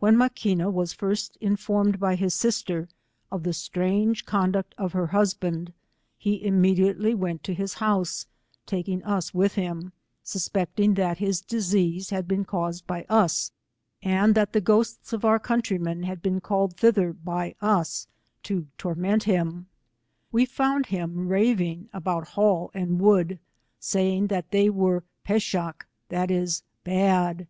[0.00, 2.90] When Maquina was ffrst informed by his sister,
[3.30, 5.72] of the strange conduct of her husband,
[6.18, 8.26] he imme diately went to his house,
[8.66, 13.54] taking us with him; suspecting that his disease had been eaused by u», 131
[14.22, 18.06] and that the ghosts of onr countrymen had been called tMlher by as,
[18.42, 19.64] to torment hirn.
[20.30, 23.38] We found him raving about Hall and Wood,
[23.80, 27.46] saying that they were peshaky that is, bad.